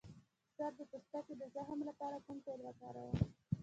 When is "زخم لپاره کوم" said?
1.55-2.37